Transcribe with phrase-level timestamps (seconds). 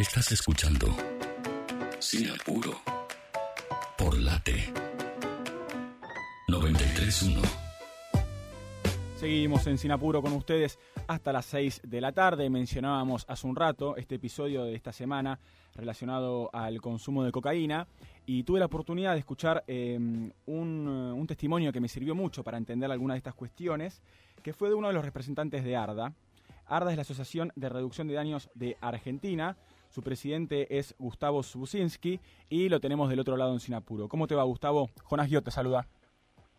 [0.00, 0.86] Estás escuchando
[1.98, 2.80] Sin Apuro
[3.98, 4.72] por Late
[6.48, 7.42] 931.
[9.16, 12.48] Seguimos en Sinapuro con ustedes hasta las 6 de la tarde.
[12.48, 15.38] Mencionábamos hace un rato este episodio de esta semana
[15.74, 17.86] relacionado al consumo de cocaína
[18.24, 22.56] y tuve la oportunidad de escuchar em, un, un, testimonio que me sirvió mucho para
[22.56, 24.00] entender algunas de estas cuestiones,
[24.42, 26.14] que fue de uno de los representantes de ARDA.
[26.64, 29.58] ARDA es la Asociación de Reducción de Daños de Argentina.
[29.90, 34.08] Su presidente es Gustavo Zubusinski y lo tenemos del otro lado en Sinapuro.
[34.08, 34.88] ¿Cómo te va, Gustavo?
[35.04, 35.84] Jonas Guiot te saluda.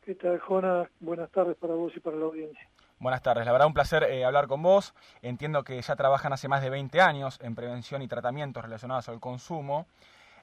[0.02, 0.89] ¿Qué tal, Jonas?
[0.99, 2.70] Buenas tardes para vos y para la audiencia.
[2.99, 4.94] Buenas tardes, la verdad un placer eh, hablar con vos.
[5.22, 9.22] Entiendo que ya trabajan hace más de 20 años en prevención y tratamientos relacionados al
[9.22, 9.88] consumo.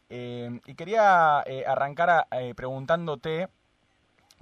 [0.09, 2.27] Eh, y quería eh, arrancar a,
[2.57, 3.49] preguntándote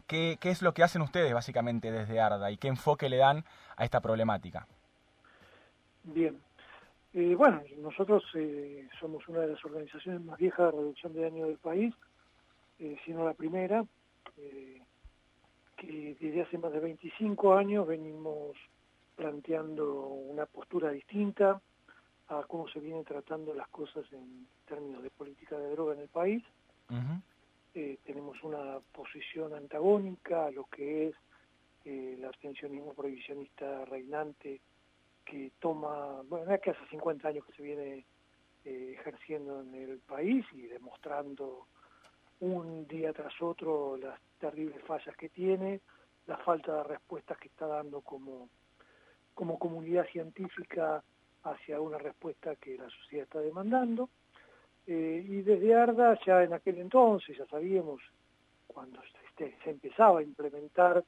[0.06, 3.45] qué, qué es lo que hacen ustedes básicamente desde ARDA y qué enfoque le dan
[3.76, 4.68] a esta problemática.
[6.04, 6.40] Bien,
[7.18, 11.46] eh, bueno, nosotros eh, somos una de las organizaciones más viejas de reducción de daño
[11.46, 11.95] del país,
[12.78, 13.86] eh, si no la primera,
[15.78, 18.54] que desde hace más de 25 años venimos
[19.14, 21.58] planteando una postura distinta
[22.28, 26.08] a cómo se vienen tratando las cosas en términos de política de droga en el
[26.08, 26.45] país.
[26.90, 27.98] Uh -huh.
[28.04, 31.14] tenemos una posición antagónica a lo que es
[31.86, 34.60] el abstencionismo prohibicionista reinante
[35.27, 38.07] que toma, bueno, es que hace 50 años que se viene
[38.65, 41.66] eh, ejerciendo en el país y demostrando
[42.41, 45.80] un día tras otro las terribles fallas que tiene,
[46.27, 48.49] la falta de respuestas que está dando como,
[49.35, 51.02] como comunidad científica
[51.43, 54.09] hacia una respuesta que la sociedad está demandando.
[54.87, 58.01] Eh, y desde ARDA ya en aquel entonces, ya sabíamos,
[58.66, 61.04] cuando este, se empezaba a implementar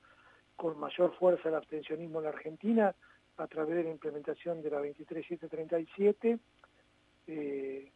[0.57, 2.95] con mayor fuerza el abstencionismo en la Argentina,
[3.39, 6.39] a través de la implementación de la 23737,
[7.29, 7.91] eh,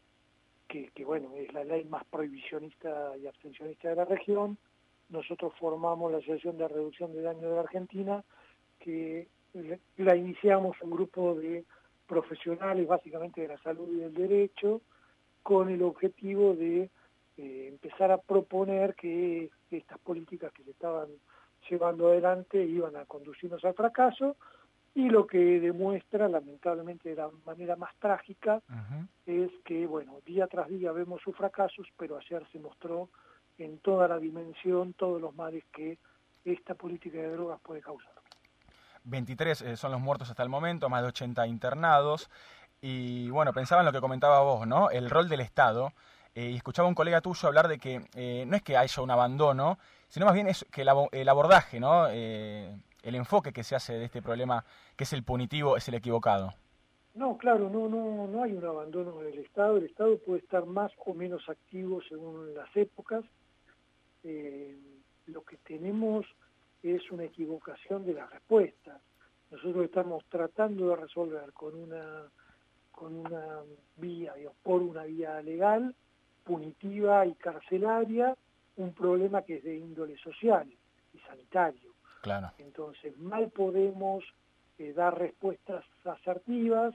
[0.69, 4.57] que, bueno, es la ley más prohibicionista y abstencionista de la región.
[5.11, 8.25] Nosotros formamos la Asociación de Reducción de Daño de la Argentina,
[8.79, 9.29] que
[9.99, 11.65] la iniciamos un grupo de
[12.07, 14.81] profesionales básicamente de la salud y del derecho,
[15.43, 16.89] con el objetivo de
[17.37, 21.09] eh, empezar a proponer que estas políticas que se estaban
[21.69, 24.37] llevando adelante iban a conducirnos al fracaso,
[24.95, 29.09] y lo que demuestra, lamentablemente de la manera más trágica, uh -huh.
[29.27, 33.09] es que, bueno, día tras día vemos sus fracasos, pero ayer se mostró
[33.59, 35.99] en toda la dimensión todos los males que
[36.45, 38.13] esta política de drogas puede causar.
[39.05, 42.29] 23 eh, son los muertos hasta el momento, más de 80 internados.
[42.81, 44.91] Y bueno, pensaba en lo que comentaba vos, ¿no?
[44.91, 45.93] El rol del Estado.
[46.35, 49.03] Eh, y escuchaba a un colega tuyo hablar de que eh, no es que haya
[49.03, 52.09] un abandono, sino más bien es que el, ab el abordaje, ¿no?
[53.03, 54.65] El enfoque que se hace de este problema,
[54.97, 56.55] que es el punitivo, es el equivocado.
[57.15, 59.77] No, claro, no, no, no hay un abandono del Estado.
[59.77, 63.25] El Estado puede estar más o menos activo según las épocas.
[64.25, 64.79] Eh,
[65.27, 66.25] lo que tenemos
[66.83, 69.01] es una equivocación de las respuestas.
[69.51, 72.31] Nosotros estamos tratando de resolver con una
[72.93, 73.63] con una
[73.97, 75.95] vía, digamos, por una vía legal,
[76.45, 78.37] punitiva y carcelaria,
[78.77, 80.73] un problema que es de índole social
[81.13, 81.92] y sanitario.
[82.23, 82.53] Claro.
[82.59, 84.25] Entonces, mal podemos
[84.79, 86.95] eh, dar respuestas asertivas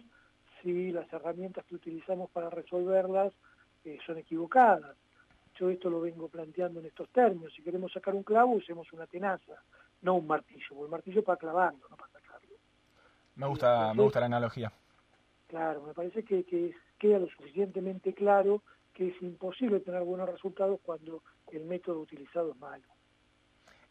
[0.62, 3.34] si las herramientas que utilizamos para resolverlas
[3.84, 4.96] eh, son equivocadas.
[5.60, 7.54] Yo esto lo vengo planteando en estos términos.
[7.54, 9.62] Si queremos sacar un clavo, usemos una tenaza,
[10.02, 12.56] no un martillo, porque el martillo para clavarlo, no para sacarlo.
[13.36, 14.72] Me gusta, parece, me gusta la analogía.
[15.48, 20.80] Claro, me parece que, que queda lo suficientemente claro que es imposible tener buenos resultados
[20.84, 21.22] cuando
[21.52, 22.97] el método utilizado es malo.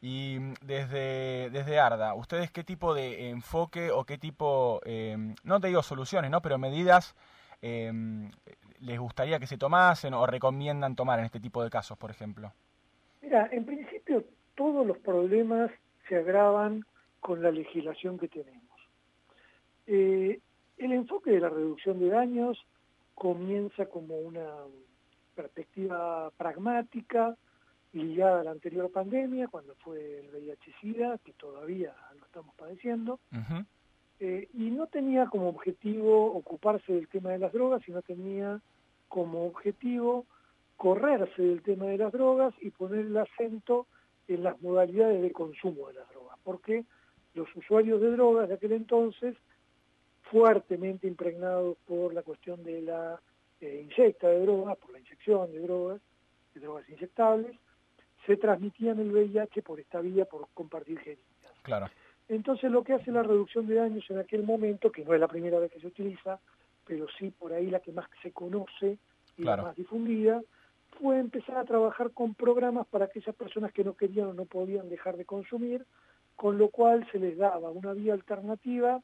[0.01, 5.69] Y desde, desde ARDA, ¿ustedes qué tipo de enfoque o qué tipo, eh, no te
[5.69, 6.43] digo soluciones, ¿no?
[6.43, 7.17] pero medidas
[7.63, 7.91] eh,
[8.81, 12.53] les gustaría que se tomasen o recomiendan tomar en este tipo de casos, por ejemplo?
[13.23, 14.25] Mira, en principio
[14.55, 15.71] todos los problemas
[16.09, 16.85] se agravan
[17.21, 18.63] con la legislación que tenemos.
[19.87, 20.41] Eh,
[20.79, 22.65] el enfoque de la reducción de daños
[23.15, 24.47] comienza como una
[25.35, 27.37] perspectiva pragmática,
[27.93, 33.37] ligada a la anterior pandemia, cuando fue el VIH-Sida, que todavía lo estamos padeciendo, uh
[33.37, 33.67] -huh.
[34.21, 38.61] eh, y no tenía como objetivo ocuparse del tema de las drogas, sino tenía
[39.09, 40.27] como objetivo
[40.77, 43.87] correrse del tema de las drogas y poner el acento
[44.29, 46.85] en las modalidades de consumo de las drogas, porque
[47.35, 49.37] los usuarios de drogas de aquel entonces,
[50.23, 53.21] fuertemente impregnados por la cuestión de la
[53.61, 56.01] eh, inyecta de drogas, por la inyección de drogas,
[56.55, 57.57] de drogas inyectables,
[58.27, 61.25] se transmitían el VIH por esta vía, por compartir jeringas.
[61.63, 61.89] Claro.
[62.29, 65.29] Entonces lo que hace la reducción de daños en aquel momento, que no es la
[65.29, 66.41] primera vez que se utiliza,
[66.87, 68.99] pero sí por ahí la que más se conoce
[69.37, 70.41] y la más difundida,
[71.01, 74.89] fue empezar a trabajar con programas para aquellas personas que no querían o no podían
[74.89, 75.85] dejar de consumir,
[76.35, 79.01] con lo cual se les daba una vía alternativa,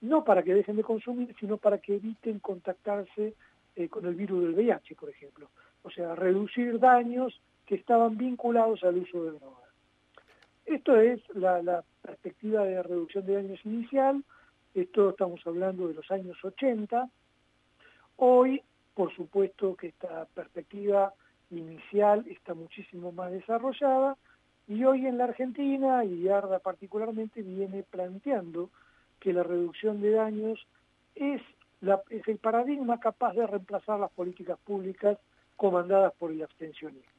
[0.00, 3.34] no para que dejen de consumir, sino para que eviten contactarse
[3.76, 5.48] eh, con el virus del VIH, por ejemplo.
[5.82, 7.40] O sea, reducir daños
[7.70, 9.70] que estaban vinculados al uso de drogas.
[10.66, 14.24] Esto es la, perspectiva de reducción de daños inicial,
[14.74, 17.08] esto estamos hablando de los años 80.
[18.16, 18.60] Hoy,
[18.92, 21.14] por supuesto que esta perspectiva
[21.52, 24.16] inicial está muchísimo más desarrollada
[24.66, 28.70] y hoy en la Argentina, y Arda particularmente, viene planteando
[29.20, 30.66] que la reducción de daños
[31.14, 31.40] es,
[32.08, 35.18] es el paradigma capaz de reemplazar las políticas públicas
[35.54, 37.09] comandadas por el abstencionismo.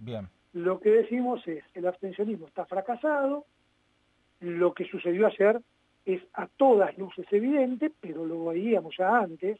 [0.00, 0.28] Bien.
[0.52, 3.44] Lo que decimos es, el abstencionismo está fracasado,
[4.40, 5.60] lo que sucedió ayer
[6.04, 9.58] es a todas luces evidente, pero lo veíamos ya antes,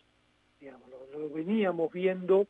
[0.59, 2.47] digamos, lo, veníamos viendo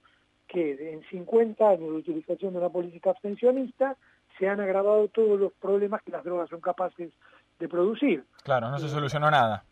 [0.47, 3.97] que en 50 años de utilización de una política abstencionista
[4.39, 7.13] se han agravado todos los problemas que las drogas son capaces
[7.59, 8.25] de producir.
[8.43, 9.65] Claro, no se solucionó nada.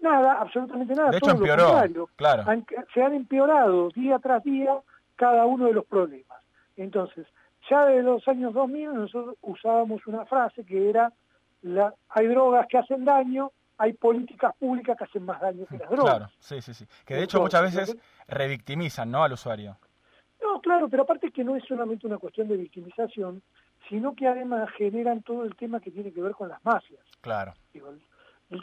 [0.00, 1.10] Nada, absolutamente nada.
[1.10, 2.08] De hecho, empeoró.
[2.16, 2.44] claro.
[2.92, 4.78] se han empeorado día tras día
[5.14, 6.38] cada uno de los problemas.
[6.76, 7.26] Entonces,
[7.68, 11.12] ya de los años 2000 nosotros usábamos una frase que era
[11.62, 15.90] la, hay drogas que hacen daño, hay políticas públicas que hacen más daño que las
[15.90, 16.16] drogas.
[16.16, 16.86] Claro, sí, sí, sí.
[17.04, 17.96] Que de hecho muchas veces
[18.28, 19.76] revictimizan, ¿no?, al usuario.
[20.42, 23.42] No, claro, pero aparte que no es solamente una cuestión de victimización,
[23.88, 27.02] sino que además generan todo el tema que tiene que ver con las mafias.
[27.20, 27.54] Claro.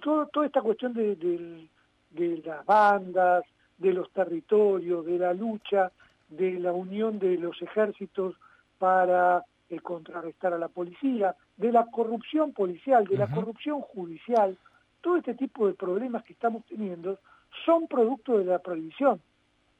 [0.02, 3.44] todo, toda esta cuestión de, de las bandas,
[3.78, 5.92] de los territorios, de la lucha,
[6.30, 8.36] de la unión de los ejércitos
[8.84, 14.58] para eh, contrarrestar a la policía, de la corrupción policial, de la corrupción judicial,
[15.00, 17.18] todo este tipo de problemas que estamos teniendo
[17.66, 19.22] son producto de la prohibición.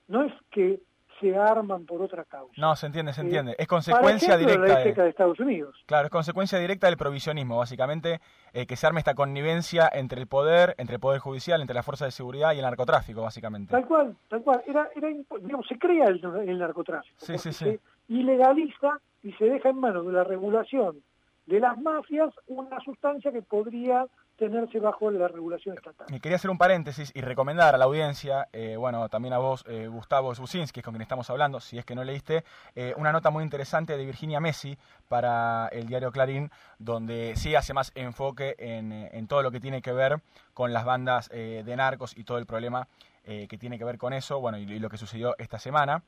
[0.08, 0.80] No es que
[1.20, 2.54] se arman por otra causa.
[2.58, 3.56] No, se entiende, se eh, entiende.
[3.58, 5.76] es consecuencia directa de, Estados Unidos.
[5.86, 8.22] Claro, es consecuencia directa del provisionismo, básicamente,
[8.54, 11.84] eh, que se arme esta connivencia entre el poder, entre el poder judicial, entre la
[11.84, 13.72] fuerza de seguridad y el narcotráfico, básicamente.
[13.72, 14.64] Tal cual, tal cual.
[14.66, 15.10] Era, era
[15.42, 17.16] digamos, se crea el, narcotráfico.
[17.18, 17.66] Sí, sí, sí.
[17.66, 21.02] Se ilegaliza y se deja en manos de la regulación
[21.46, 24.06] de las mafias una sustancia que podría
[24.38, 26.08] tenerse bajo la regulación estatal.
[26.10, 29.64] Me quería hacer un paréntesis y recomendar a la audiencia, eh, bueno, también a vos,
[29.68, 32.44] eh, Gustavo Zusinski, con quien estamos hablando, si es que no leíste,
[32.76, 34.78] eh, una nota muy interesante de Virginia Messi
[35.08, 39.94] para el diario Clarín, donde sí hace más enfoque en, todo lo que tiene que
[39.94, 40.22] ver
[40.54, 42.88] con las bandas de narcos y todo el problema
[43.24, 46.04] que tiene que ver con eso, bueno, y lo que sucedió esta semana.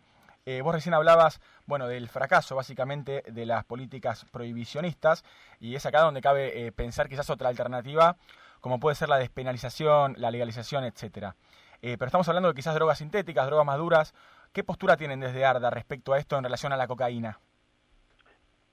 [0.47, 5.25] Eh, vos recién hablabas, bueno, del fracaso básicamente de las políticas prohibicionistas
[5.59, 8.15] y es acá donde cabe eh, pensar quizás otra alternativa,
[8.61, 11.35] como puede ser la despenalización, la legalización, etcétera.
[11.81, 14.13] Eh, pero estamos hablando de quizás drogas sintéticas, drogas más duras.
[14.53, 17.39] ¿Qué postura tienen desde ARDA respecto a esto en relación a la cocaína?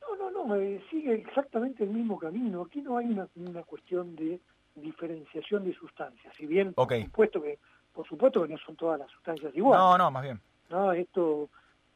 [0.02, 0.54] No, no, no,
[0.90, 2.64] sigue exactamente el mismo camino.
[2.64, 4.38] Aquí no hay una, cuestión de
[4.74, 6.34] diferenciación de sustancias.
[6.36, 7.58] Si bien, por, supuesto que,
[7.94, 9.82] por supuesto que no son todas las sustancias iguales.
[9.82, 10.38] No, no, más bien.
[10.68, 11.48] No, esto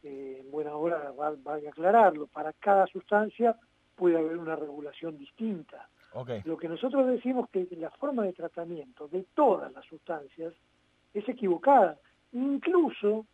[0.03, 3.57] eh, en buena hora vale aclararlo, para cada sustancia
[3.95, 5.89] puede haber una regulación distinta.
[6.45, 10.55] Lo que nosotros decimos que la forma de tratamiento de todas las sustancias
[11.13, 11.99] es equivocada,
[12.33, 13.27] incluso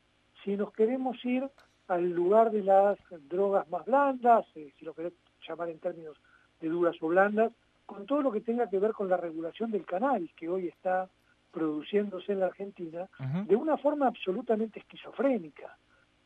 [0.43, 1.49] si nos queremos ir
[1.89, 2.99] al lugar de las
[3.29, 5.13] drogas más blandas, eh, si lo querés
[5.47, 6.17] llamar en términos
[6.61, 7.53] de duras o blandas,
[7.87, 11.09] con todo lo que tenga que ver con la regulación del cannabis que hoy está
[11.53, 13.09] produciéndose en la Argentina,
[13.47, 15.77] de una forma absolutamente esquizofrénica.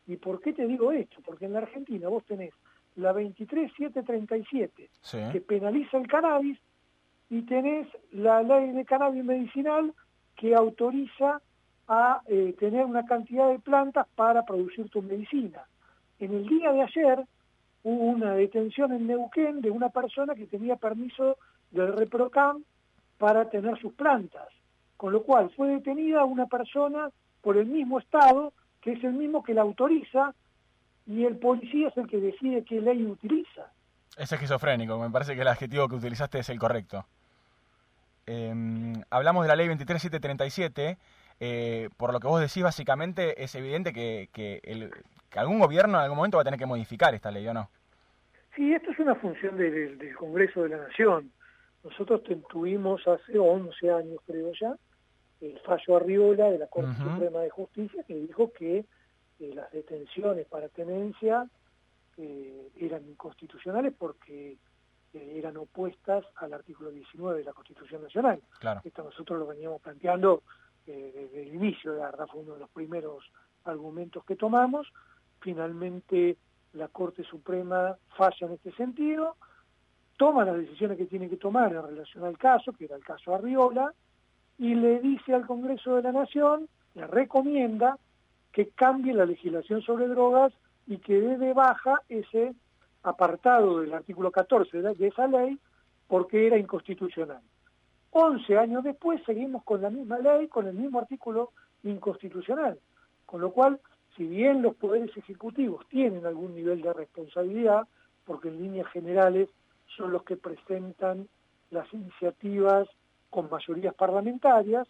[0.07, 1.17] ¿Y por qué te digo esto?
[1.23, 2.53] Porque en la Argentina vos tenés
[2.95, 4.89] la 23737
[5.31, 6.57] que penaliza el cannabis
[7.29, 9.93] y tenés la ley de cannabis medicinal
[10.35, 11.41] que autoriza
[11.87, 15.63] a eh, tener una cantidad de plantas para producir tu medicina.
[16.19, 17.25] En el día de ayer
[17.83, 21.37] hubo una detención en Neuquén de una persona que tenía permiso
[21.71, 22.63] del ReproCam
[23.17, 24.47] para tener sus plantas,
[24.95, 27.09] con lo cual fue detenida una persona
[27.41, 30.33] por el mismo Estado que es el mismo que la autoriza
[31.05, 33.71] y el policía es el que decide qué ley utiliza.
[34.17, 37.05] Es esquizofrénico, me parece que el adjetivo que utilizaste es el correcto.
[38.25, 40.97] Em, hablamos de la ley 23737,
[41.39, 44.91] eh, por lo que vos decís básicamente es evidente que, que, el,
[45.29, 47.69] que, algún gobierno en algún momento va a tener que modificar esta ley, ¿o no?
[48.55, 51.31] Sí, esto es una función del, del Congreso de la Nación.
[51.83, 54.75] Nosotros tuvimos hace 11 años, creo ya,
[55.41, 58.85] el fallo Arriola de la Corte Suprema de Justicia que dijo que
[59.39, 61.47] eh, las detenciones para tenencia
[62.17, 64.57] eh, eran inconstitucionales porque
[65.13, 68.41] eh, eran opuestas al artículo 19 de la Constitución Nacional.
[68.83, 70.43] Esto nosotros lo veníamos planteando
[70.85, 73.25] desde el inicio de ARDA, fue uno de los primeros
[73.65, 74.87] argumentos que tomamos.
[75.41, 76.37] Finalmente
[76.73, 79.35] la Corte Suprema falla en este sentido,
[80.15, 83.35] toma las decisiones que tiene que tomar en relación al caso, que era el caso
[83.35, 83.93] Arriola,
[84.57, 87.97] y le dice al Congreso de la Nación, le recomienda
[88.51, 90.53] que cambie la legislación sobre drogas
[90.87, 92.55] y que dé de baja ese
[93.03, 95.59] apartado del artículo 14 de esa ley
[96.07, 97.41] porque era inconstitucional.
[98.11, 101.51] Once años después seguimos con la misma ley, con el mismo artículo
[101.83, 102.79] inconstitucional,
[103.25, 103.79] con lo cual,
[104.15, 107.87] si bien los poderes ejecutivos tienen algún nivel de responsabilidad,
[108.25, 109.49] porque en líneas generales
[109.95, 111.27] son los que presentan
[111.69, 112.87] las iniciativas
[113.29, 114.87] con mayorías parlamentarias,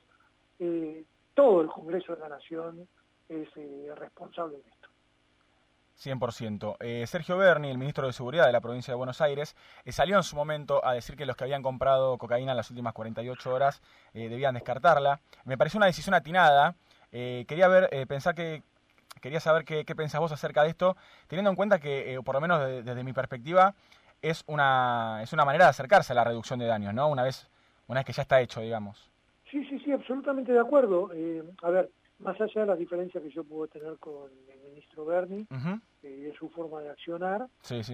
[0.60, 1.03] eh,
[1.34, 2.88] todo el Congreso de la Nación
[3.29, 4.88] es eh, responsable de esto.
[5.98, 6.77] 100%.
[6.79, 9.56] Eh, Sergio Berni, el ministro de Seguridad de la provincia de Buenos Aires,
[9.88, 12.94] salió en su momento a decir que los que habían comprado cocaína en las últimas
[12.94, 13.82] 48 horas
[14.13, 15.20] debían descartarla.
[15.46, 16.75] Me pareció una decisión atinada.
[17.10, 18.62] quería ver, pensar que,
[19.22, 22.41] quería saber qué, qué, pensás vos acerca de esto, teniendo en cuenta que, por lo
[22.41, 23.74] menos desde mi perspectiva,
[24.22, 27.08] es una, es una manera de acercarse a la reducción de daños, ¿no?
[27.08, 27.50] Una vez,
[27.88, 29.12] una vez que ya está hecho, digamos.
[29.50, 31.10] Sí, sí, sí, absolutamente de acuerdo.
[31.13, 31.89] Eh, a ver,
[32.20, 35.48] más allá de las diferencias que yo puedo tener con el ministro Berni
[36.03, 37.48] y de su forma de accionar,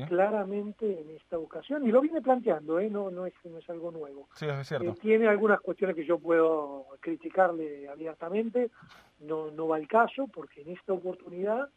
[0.08, 2.90] claramente en esta ocasión, y lo viene planteando, ¿eh?
[2.90, 4.30] no, no, es, no es algo nuevo.
[4.36, 4.92] Sí, es cierto.
[4.92, 8.72] Eh, tiene algunas cuestiones que yo puedo criticarle abiertamente,
[9.20, 11.70] no, no va el caso, porque en esta oportunidad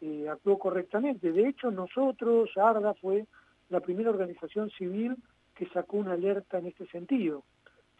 [0.00, 1.32] eh, actuó correctamente.
[1.32, 3.26] De hecho, nosotros, ARDA fue
[3.68, 5.16] la primera organización civil
[5.54, 7.44] que sacó una alerta en este sentido.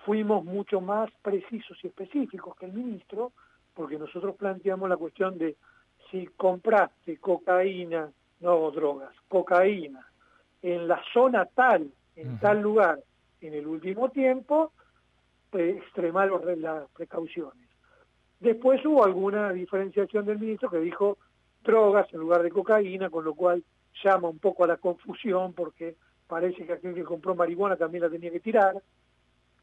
[0.04, 3.32] Fuimos mucho más precisos y específicos que el ministro,
[3.74, 5.56] porque nosotros planteamos la cuestión de
[6.10, 10.06] si compraste cocaína, no drogas, cocaína,
[10.62, 13.00] en la zona tal, en tal lugar,
[13.40, 14.72] en el último tiempo,
[15.50, 17.68] pues, extremar las precauciones.
[18.38, 21.18] Después hubo alguna diferenciación del ministro que dijo
[21.62, 23.62] drogas en lugar de cocaína, con lo cual
[24.02, 28.10] llama un poco a la confusión porque parece que aquel que compró marihuana también la
[28.10, 28.80] tenía que tirar,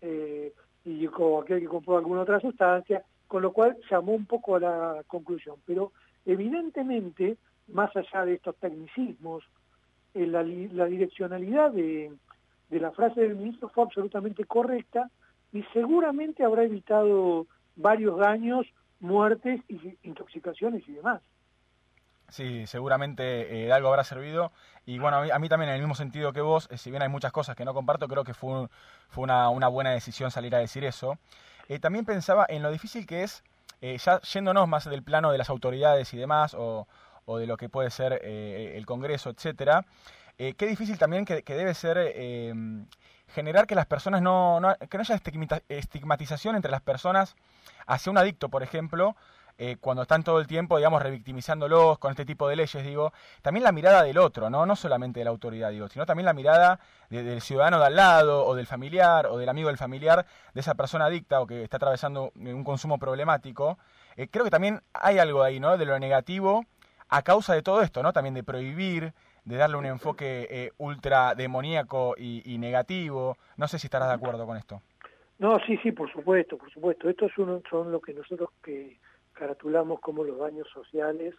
[0.02, 0.54] eh,
[0.86, 5.04] y aquel que compró alguna otra sustancia, con lo cual llamó un poco a la
[5.08, 5.56] conclusión.
[5.66, 5.92] Pero
[6.26, 7.38] evidentemente,
[7.68, 9.44] más allá de estos tecnicismos,
[10.14, 12.12] eh, la, direccionalidad de,
[12.70, 15.10] de la frase del ministro fue absolutamente correcta
[15.52, 18.66] y seguramente habrá evitado varios daños,
[19.00, 19.62] muertes,
[20.04, 21.22] intoxicaciones y demás.
[22.30, 24.52] Sí, seguramente eh, algo habrá servido.
[24.86, 27.10] Y bueno, a mí, también en el mismo sentido que vos, eh, si bien hay
[27.10, 28.68] muchas cosas que no comparto, creo que fue,
[29.10, 31.18] fue una, una, buena decisión salir a decir eso.
[31.70, 33.44] Eh, también pensaba en lo difícil que es,
[33.82, 36.88] ya yéndonos más del plano de las autoridades y demás, o,
[37.26, 39.86] o de lo que puede ser el Congreso, etcétera,
[40.38, 41.98] qué difícil también que, que debe ser
[43.28, 45.22] generar que las personas no, no, que no haya
[45.70, 47.36] estigmatización entre las personas
[47.86, 49.16] hacia un adicto, por ejemplo,
[49.60, 53.12] eh, cuando están todo el tiempo, digamos, revictimizándolos con este tipo de leyes, digo,
[53.42, 54.66] también la mirada del otro, ¿no?
[54.66, 58.46] No solamente de la autoridad, digo, sino también la mirada del ciudadano de al lado,
[58.46, 61.78] o del familiar, o del amigo del familiar, de esa persona adicta o que está
[61.78, 63.80] atravesando un consumo problemático.
[64.16, 65.78] Eh, creo que también hay algo ahí, ¿no?
[65.78, 66.66] De lo negativo
[67.10, 68.14] a causa de todo esto, ¿no?
[68.14, 69.14] También de prohibir,
[69.46, 73.38] de darle un enfoque eh, ultra demoníaco y, negativo.
[73.56, 74.82] No sé si estarás de acuerdo con esto.
[75.40, 77.10] No, sí, sí, por supuesto, por supuesto.
[77.10, 78.98] Estos son, son lo que nosotros que
[79.38, 81.36] caratulamos como los daños sociales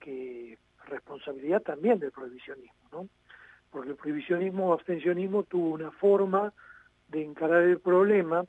[0.00, 3.08] que responsabilidad también del prohibicionismo, ¿no?
[3.70, 6.52] Porque el prohibicionismo o abstencionismo tuvo una forma
[7.08, 8.44] de encarar el problema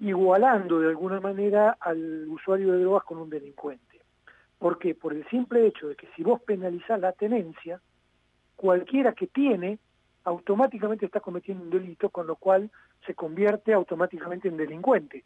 [0.00, 4.00] igualando de alguna manera al usuario de drogas con un delincuente.
[4.58, 4.94] ¿Por qué?
[4.94, 7.80] Por el simple hecho de que si vos penalizás la tenencia,
[8.56, 9.78] cualquiera que tiene
[10.24, 12.70] automáticamente está cometiendo un delito, con lo cual
[13.06, 15.24] se convierte automáticamente en delincuente.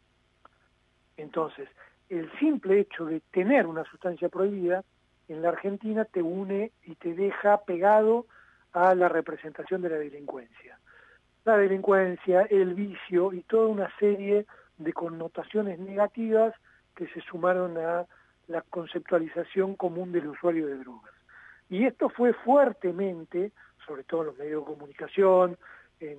[1.17, 1.69] Entonces,
[2.09, 4.83] el simple hecho de tener una sustancia prohibida
[5.27, 8.25] en la Argentina te une y te deja pegado
[8.73, 10.79] a la representación de la delincuencia.
[11.43, 14.45] La delincuencia, el vicio y toda una serie
[14.77, 16.53] de connotaciones negativas
[16.95, 18.05] que se sumaron a
[18.47, 21.13] la conceptualización común del usuario de drogas.
[21.69, 23.51] Y esto fue fuertemente,
[23.85, 25.57] sobre todo en los medios de comunicación,
[25.99, 26.17] en,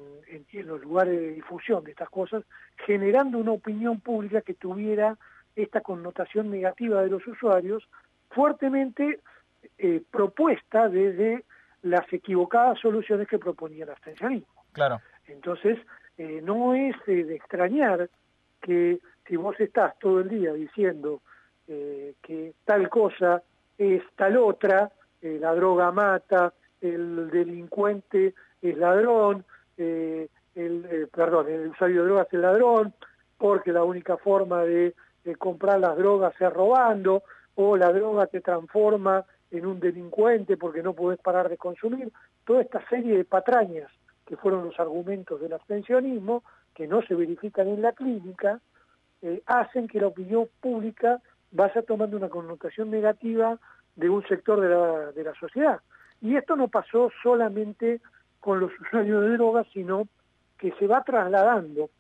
[0.67, 2.45] los lugares de difusión de estas cosas,
[2.85, 5.17] generando una opinión pública que tuviera
[5.63, 7.87] esta connotación negativa de los usuarios,
[8.31, 9.21] fuertemente
[9.77, 11.45] eh, propuesta desde
[11.83, 14.65] las equivocadas soluciones que proponía el abstencionismo.
[14.73, 15.01] Claro.
[15.27, 15.79] Entonces,
[16.17, 18.09] eh, no es eh, de extrañar
[18.61, 21.21] que si vos estás todo el día diciendo
[22.23, 23.43] que tal cosa
[23.77, 29.45] es tal otra, la droga mata, el delincuente es ladrón,
[29.77, 30.31] el,
[31.13, 32.95] perdón, el usuario de drogas es ladrón,
[33.37, 34.95] porque la única forma de
[35.35, 37.23] comprar las drogas sea robando,
[37.55, 42.13] o la droga te transforma en un delincuente porque no podés parar de consumir,
[42.45, 43.91] toda esta serie de patrañas
[44.27, 46.45] que fueron los argumentos del abstencionismo,
[46.75, 48.61] que no se verifican en la clínica,
[49.23, 51.21] eh, hacen que la opinión pública
[51.51, 53.59] vaya tomando una connotación negativa
[53.97, 55.81] de un sector de la, de la sociedad.
[56.21, 58.01] Y esto no pasó solamente
[58.39, 60.07] con los usuarios de drogas, sino
[60.59, 61.91] que se va trasladando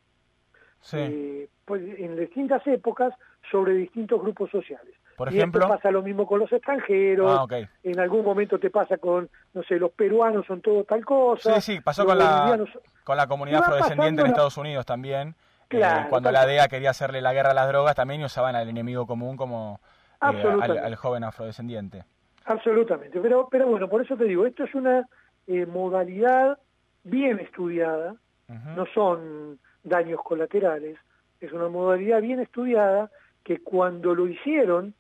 [0.93, 3.15] eh, pues, en distintas épocas
[3.51, 4.95] sobre distintos grupos sociales.
[5.17, 7.49] Por ejemplo, y pasa lo mismo con los extranjeros.
[7.51, 11.61] Ah, en algún momento te pasa con, no sé, los peruanos son todo tal cosa.
[11.61, 12.57] Sí, sí, pasó con la,
[13.03, 15.35] con la comunidad afrodescendiente en Estados Unidos también.
[15.71, 19.07] Eh, cuando la DEA quería hacerle la guerra a las drogas, también usaban al enemigo
[19.07, 19.81] común como
[20.23, 20.43] eh,
[20.83, 22.05] al, joven afrodescendiente.
[22.45, 23.21] Absolutamente.
[23.21, 25.07] Pero, pero bueno, por eso te digo, esto es una
[25.47, 26.59] eh, modalidad
[27.05, 28.15] bien estudiada,
[28.49, 30.99] no son daños colaterales,
[31.41, 33.11] es una modalidad bien estudiada
[33.45, 34.95] que cuando lo hicieron,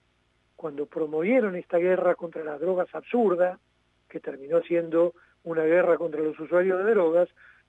[0.56, 3.58] cuando promovieron esta guerra contra las drogas absurda,
[4.08, 7.28] que terminó siendo una guerra contra los usuarios de drogas,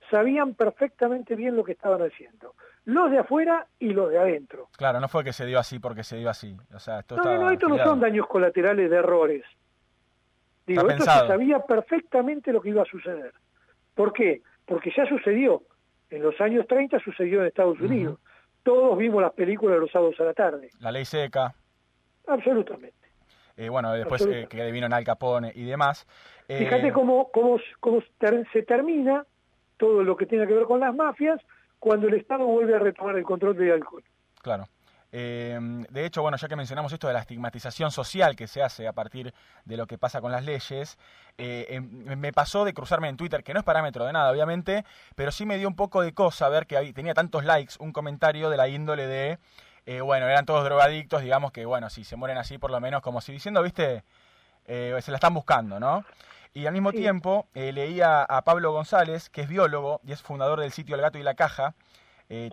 [0.10, 2.56] sabían perfectamente bien lo que estaban haciendo.
[2.86, 4.70] Los de afuera y los de adentro.
[4.78, 6.56] Claro, no fue que se dio así porque se dio así.
[6.74, 9.44] O sea, esto no, no, no, estos no son daños colaterales de errores.
[10.66, 13.34] Digo, esto se sabía perfectamente lo que iba a suceder.
[13.96, 14.42] ¿Por qué?
[14.66, 15.64] Porque ya sucedió.
[16.10, 18.20] En los años 30 sucedió en Estados Unidos.
[18.64, 20.70] Todos vimos las películas de los sábados a la tarde.
[20.80, 21.54] La ley seca.
[22.28, 22.96] Absolutamente.
[23.58, 26.08] Eh, bueno, después eh, que vino en Al Capone y demás.
[26.48, 28.02] Eh, Fíjate cómo, cómo, cómo
[28.54, 29.26] se termina
[29.78, 31.42] todo lo que tiene que ver con las mafias
[31.78, 34.04] cuando el Estado vuelve a retomar el control del alcohol.
[34.42, 34.66] Claro.
[35.12, 38.88] Em, de hecho, bueno, ya que mencionamos esto de la estigmatización social que se hace
[38.88, 39.34] a partir
[39.66, 41.00] de lo que pasa con las leyes,
[41.38, 44.86] eh, em, me pasó de cruzarme en Twitter, que no es parámetro de nada, obviamente,
[45.16, 48.52] pero sí me dio un poco de cosa ver que tenía tantos likes un comentario
[48.52, 49.40] de la índole de,
[49.88, 53.02] eh, bueno, eran todos drogadictos, digamos que, bueno, si se mueren así, por lo menos,
[53.02, 54.04] como si diciendo, viste,
[54.66, 56.06] eh, se la están buscando, ¿no?
[56.54, 60.72] Y al mismo tiempo leía a Pablo González, que es biólogo y es fundador del
[60.72, 61.76] sitio El Gato y la Caja,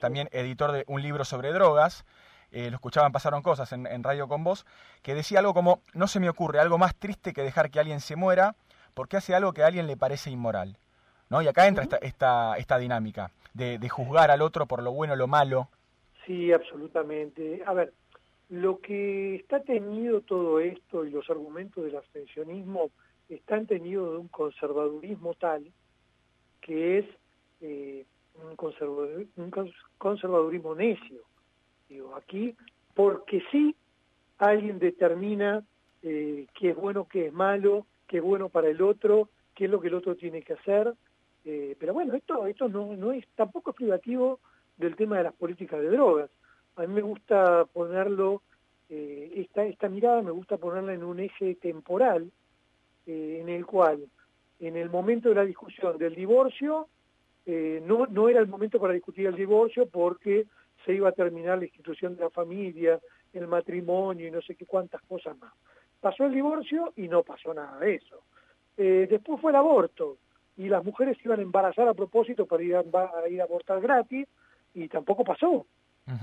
[0.00, 2.04] también editor de un libro sobre drogas,
[2.52, 4.66] eh, lo escuchaban, pasaron cosas en, Radio con Vos,
[5.02, 8.00] que decía algo como, no se me ocurre algo más triste que dejar que alguien
[8.00, 8.54] se muera
[8.94, 10.78] porque hace algo que a alguien le parece inmoral.
[11.28, 11.42] ¿no?
[11.42, 15.16] Y acá entra esta, esta, esta dinámica de, juzgar al otro por lo bueno o
[15.16, 15.68] lo malo.
[16.24, 17.62] Sí, absolutamente.
[17.66, 17.92] A ver,
[18.48, 22.90] lo que está tenido todo esto y los argumentos del abstencionismo
[23.28, 25.72] están tenidos de un conservadurismo tal
[26.60, 27.06] que es
[27.60, 28.04] eh,
[28.34, 28.56] un,
[29.36, 29.50] un
[29.98, 31.22] conservadurismo necio.
[31.88, 32.54] Digo, aquí,
[32.94, 33.76] porque sí,
[34.38, 35.64] alguien determina
[36.02, 39.70] eh, qué es bueno, qué es malo, qué es bueno para el otro, qué es
[39.70, 40.94] lo que el otro tiene que hacer.
[41.44, 44.40] Eh, pero bueno, esto, esto no, no es, tampoco es privativo
[44.76, 46.30] del tema de las políticas de drogas.
[46.76, 48.42] A mí me gusta ponerlo,
[48.88, 52.30] eh, esta, esta mirada me gusta ponerla en un eje temporal,
[53.08, 54.04] en el cual,
[54.58, 56.88] en el momento de la discusión del divorcio,
[57.46, 60.46] no, no era el momento para discutir el divorcio porque
[60.86, 62.98] se iba a terminar la institución de la familia,
[63.32, 65.52] el matrimonio y no sé qué cuántas cosas más.
[66.00, 68.22] Pasó el divorcio y no pasó nada de eso.
[68.76, 70.18] Eh, después fue el aborto
[70.56, 72.84] y las mujeres iban a embarazar a propósito para ir a,
[73.28, 74.28] ir a abortar gratis
[74.74, 75.66] y tampoco pasó.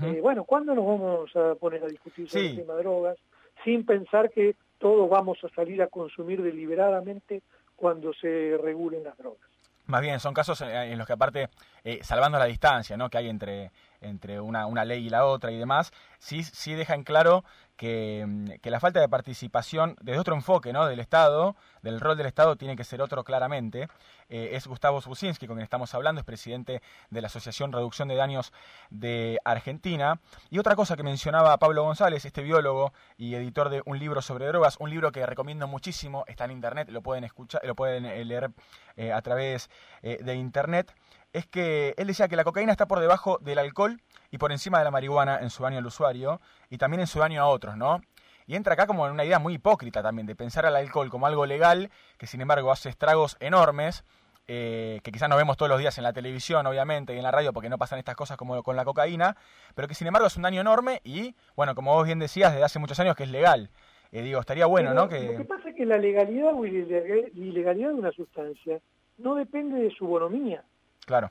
[0.02, 3.18] Eh, bueno, ¿cuándo nos vamos a poner a discutir sobre el tema de drogas
[3.64, 7.42] sin pensar que todos vamos a salir a consumir deliberadamente
[7.76, 9.46] cuando se regulen las drogas?
[9.86, 11.50] Más bien, son casos en, los que aparte,
[11.84, 13.10] eh, salvando la distancia ¿no?
[13.10, 13.70] que hay entre,
[14.04, 17.44] entre una, una, ley y la otra y demás, sí, sí dejan claro
[17.76, 20.86] que, mm, que, la falta de participación desde otro enfoque ¿no?
[20.86, 23.88] del Estado, del rol del Estado, tiene que ser otro claramente.
[24.28, 28.14] Eh, es Gustavo Zusinski, con quien estamos hablando, es presidente de la Asociación Reducción de
[28.14, 28.52] Daños
[28.90, 30.20] de Argentina.
[30.50, 34.46] Y otra cosa que mencionaba Pablo González, este biólogo y editor de un libro sobre
[34.46, 38.24] drogas, un libro que recomiendo muchísimo, está en internet, lo pueden escuchar, lo pueden eh,
[38.24, 38.50] leer
[38.96, 39.70] eh, a través
[40.02, 40.94] de internet
[41.34, 44.78] es que él decía que la cocaína está por debajo del alcohol y por encima
[44.78, 47.76] de la marihuana en su daño al usuario y también en su daño a otros,
[47.76, 48.00] ¿no?
[48.46, 51.26] Y entra acá como en una idea muy hipócrita también de pensar al alcohol como
[51.26, 54.04] algo legal, que sin embargo hace estragos enormes,
[54.46, 57.32] eh, que quizás no vemos todos los días en la televisión, obviamente, y en la
[57.32, 59.36] radio, porque no pasan estas cosas como con la cocaína,
[59.74, 62.64] pero que sin embargo es un daño enorme y, bueno, como vos bien decías, desde
[62.64, 63.70] hace muchos años que es legal.
[64.12, 65.08] Eh, digo, estaría bueno, ¿no?
[65.08, 65.32] Que...
[65.32, 68.78] Lo que pasa es que la legalidad o ilegalidad de una sustancia
[69.18, 70.62] no depende de su bonomía.
[71.06, 71.30] Claro.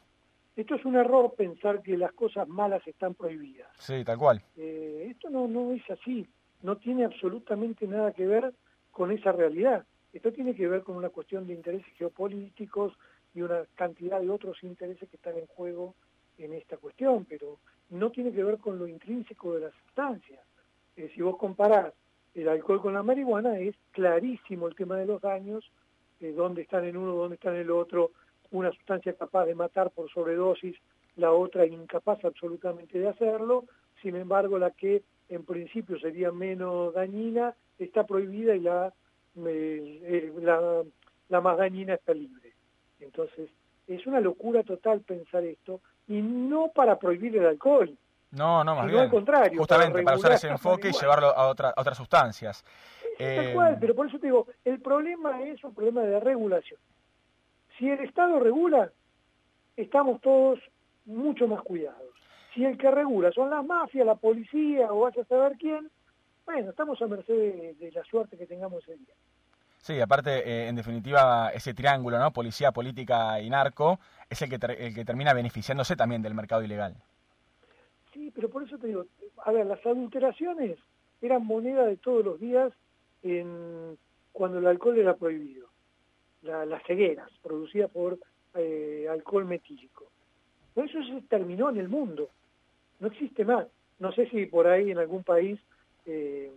[0.55, 3.69] Esto es un error pensar que las cosas malas están prohibidas.
[3.79, 4.43] Sí, tal cual.
[4.55, 6.27] Eh, esto no, no es así.
[6.61, 8.53] No tiene absolutamente nada que ver
[8.91, 9.85] con esa realidad.
[10.13, 12.93] Esto tiene que ver con una cuestión de intereses geopolíticos
[13.33, 15.95] y una cantidad de otros intereses que están en juego
[16.37, 17.57] en esta cuestión, pero
[17.89, 20.39] no tiene que ver con lo intrínseco de la sustancia.
[20.95, 21.93] Eh, si vos comparás
[22.35, 25.71] el alcohol con la marihuana, es clarísimo el tema de los daños,
[26.19, 28.11] eh, dónde están en uno, dónde están en el otro,
[28.53, 30.75] una sustancia capaz de matar por sobredosis,
[31.17, 33.65] la otra incapaz absolutamente de hacerlo,
[34.01, 38.93] sin embargo la que en principio sería menos dañina está prohibida y la,
[39.45, 40.83] eh, la,
[41.29, 42.53] la más dañina está libre.
[42.99, 43.49] Entonces,
[43.87, 47.95] es una locura total pensar esto, y no para prohibir el alcohol.
[48.31, 48.99] No, no, más bien.
[48.99, 49.59] al contrario.
[49.59, 52.65] Justamente para, usar ese enfoque y llevarlo a, otra, otras sustancias.
[53.19, 53.51] Eh...
[53.53, 56.79] cual, pero por eso te digo, el problema es un problema de regulación.
[57.77, 58.91] Si el Estado regula,
[59.75, 60.59] estamos todos
[61.05, 62.13] mucho más cuidados.
[62.53, 65.89] Si el que regula son las mafias, la policía o vaya a saber quién,
[66.45, 69.13] bueno, estamos a merced de, la suerte que tengamos ese día.
[69.77, 72.31] Sí, aparte, eh, en definitiva, ese triángulo, ¿no?
[72.31, 76.95] Policía, política y narco, es el que, el que termina beneficiándose también del mercado ilegal.
[78.13, 79.05] Sí, pero por eso te digo,
[79.43, 80.77] a ver, las adulteraciones
[81.21, 82.71] eran moneda de todos los días
[83.23, 83.97] en,
[84.31, 85.72] cuando el alcohol era prohibido.
[86.43, 88.19] Las cegueras producidas por
[88.55, 90.05] eh, alcohol metílico.
[90.75, 92.29] eso se terminó en el mundo,
[92.99, 93.67] no existe más.
[93.99, 95.59] No sé si por ahí en algún país
[96.05, 96.51] eh,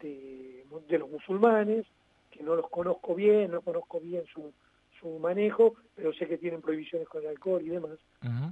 [0.00, 1.86] de, de los musulmanes,
[2.30, 4.52] que no los conozco bien, no conozco bien su,
[5.00, 7.98] su manejo, pero sé que tienen prohibiciones con el alcohol y demás.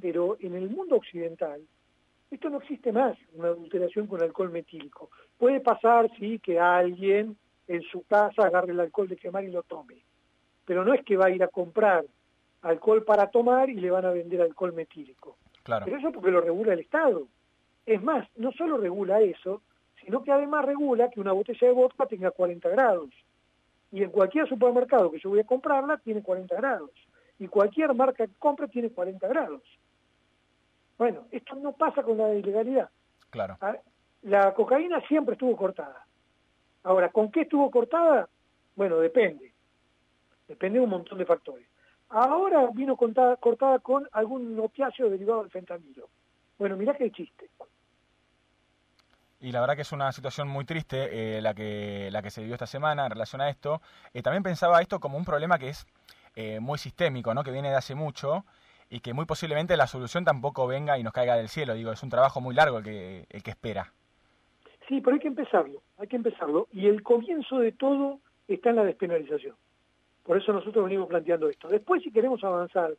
[0.00, 1.60] Pero en el mundo occidental,
[2.30, 5.10] esto no existe más, una adulteración con alcohol metílico.
[5.38, 9.62] Puede pasar, sí, que alguien en su casa agarre el alcohol de quemar y lo
[9.62, 9.96] tome.
[10.64, 12.04] Pero no es que va a ir a comprar
[12.62, 15.36] alcohol para tomar y le van a vender alcohol metílico.
[15.62, 15.84] Claro.
[15.84, 17.26] Pero eso porque lo regula el Estado.
[17.84, 19.62] Es más, no solo regula eso,
[20.02, 23.10] sino que además regula que una botella de vodka tenga 40 grados
[23.94, 26.90] y en cualquier supermercado que yo voy a comprarla tiene 40 grados.
[27.38, 29.62] Y cualquier marca que compre tiene 40 grados.
[30.98, 32.90] Bueno, esto no pasa con la ilegalidad.
[33.30, 33.56] Claro.
[33.60, 33.76] Ah,
[34.22, 36.04] la cocaína siempre estuvo cortada.
[36.82, 38.28] Ahora, ¿con qué estuvo cortada?
[38.74, 39.53] Bueno, depende.
[40.48, 41.66] Depende de un montón de factores.
[42.10, 46.08] Ahora vino cortada, cortada con algún opiáceo derivado del fentanilo.
[46.58, 47.48] Bueno, mirá qué chiste
[49.44, 52.40] y la verdad que es una situación muy triste eh, la, que, la que se
[52.40, 53.82] vivió esta semana en relación a esto.
[54.14, 55.86] Eh, también pensaba esto como un problema que es
[56.34, 57.44] eh, muy sistémico, ¿no?
[57.44, 58.46] que viene de hace mucho
[58.88, 61.74] y que muy posiblemente la solución tampoco venga y nos caiga del cielo.
[61.74, 63.92] Digo, es un trabajo muy largo el que, el que espera.
[64.88, 66.66] Sí, pero hay que empezarlo, hay que empezarlo.
[66.72, 69.56] Y el comienzo de todo está en la despenalización.
[70.24, 71.68] Por eso nosotros venimos planteando esto.
[71.68, 72.94] Después, si queremos avanzar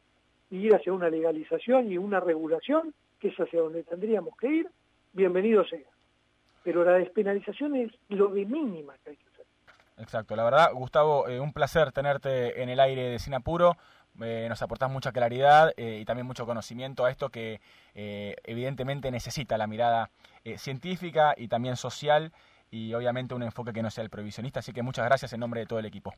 [0.50, 4.70] y ir hacia una legalización y una regulación, que es hacia donde tendríamos que ir,
[5.14, 5.80] bienvenido sea
[6.66, 9.46] pero la despenalización es lo de mínima que hay que hacer.
[9.98, 13.78] Exacto, la verdad, Gustavo, eh, un placer tenerte en el aire de Sinapuro.
[14.20, 17.62] Eh, nos aportás mucha claridad eh, y también mucho conocimiento a esto que
[17.94, 20.10] evidentemente necesita la mirada
[20.58, 22.34] científica y también social
[22.72, 24.60] y obviamente un enfoque que no sea el prohibicionista.
[24.60, 26.14] Así que muchas gracias en nombre de todo el equipo.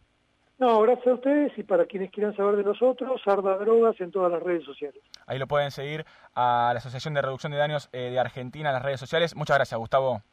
[0.59, 4.31] No, gracias a ustedes y para quienes quieran saber de nosotros, Arda Drogas en todas
[4.31, 5.01] las redes sociales.
[5.27, 8.83] Ahí lo pueden seguir a la Asociación de Reducción de Daños de Argentina en las
[8.83, 9.35] redes sociales.
[9.35, 10.23] Muchas gracias, Gustavo.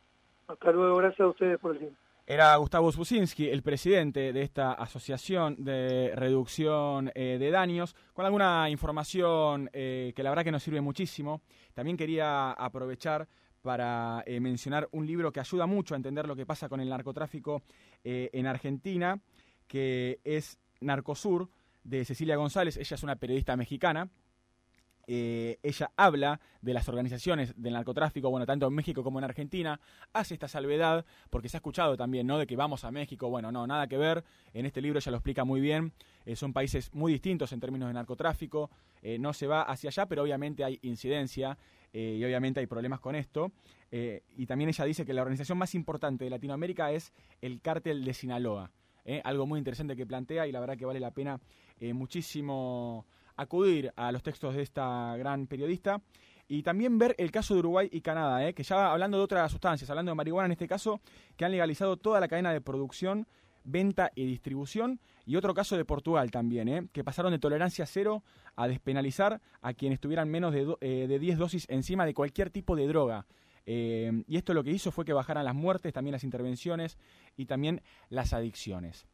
[0.48, 1.98] Hasta luego, gracias a ustedes por el tiempo.
[2.26, 8.70] Era Gustavo Spusinski, el presidente de esta asociación de reducción eh, de daños, con alguna
[8.70, 11.42] información eh, que la verdad que nos sirve muchísimo.
[11.74, 13.28] También quería aprovechar
[13.60, 16.88] para eh, mencionar un libro que ayuda mucho a entender lo que pasa con el
[16.88, 17.62] narcotráfico
[18.06, 19.18] en Argentina,
[19.66, 21.48] que es Narcosur,
[21.84, 22.76] de Cecilia González.
[22.76, 24.10] Ella es una periodista mexicana.
[25.06, 29.78] Eh, ella habla de las organizaciones del narcotráfico, bueno, tanto en México como en Argentina,
[30.14, 32.38] hace esta salvedad, porque se ha escuchado también, ¿no?
[32.38, 34.24] De que vamos a México, bueno, no, nada que ver,
[34.54, 35.92] en este libro ella lo explica muy bien,
[36.24, 38.70] eh, son países muy distintos en términos de narcotráfico,
[39.02, 41.58] eh, no se va hacia allá, pero obviamente hay incidencia
[41.92, 43.52] y obviamente hay problemas con esto,
[43.92, 48.12] y también ella dice que la organización más importante de Latinoamérica es el cártel de
[48.14, 48.72] Sinaloa,
[49.24, 51.40] algo muy interesante que plantea y la verdad que vale la pena
[51.92, 56.00] muchísimo acudir a los textos de esta gran periodista
[56.46, 58.54] y también ver el caso de Uruguay y Canadá, ¿eh?
[58.54, 61.00] que ya hablando de otras sustancias, hablando de marihuana en este caso,
[61.36, 63.26] que han legalizado toda la cadena de producción,
[63.64, 66.86] venta y distribución, y otro caso de Portugal también, ¿eh?
[66.92, 68.22] que pasaron de tolerancia cero
[68.56, 72.76] a despenalizar a quienes tuvieran menos de, eh, de 10 dosis encima de cualquier tipo
[72.76, 73.26] de droga.
[73.66, 76.98] Y esto lo que hizo fue que bajaran las muertes, también las intervenciones
[77.36, 79.06] y también las adicciones.